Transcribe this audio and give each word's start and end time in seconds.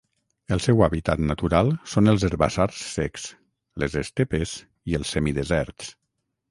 El 0.53 0.61
seu 0.65 0.79
hàbitat 0.85 1.21
natural 1.31 1.69
són 1.93 2.13
els 2.13 2.25
herbassars 2.29 2.81
secs, 2.97 3.29
les 3.85 4.01
estepes 4.05 4.57
i 4.93 5.01
els 5.03 5.15
semideserts. 5.19 5.97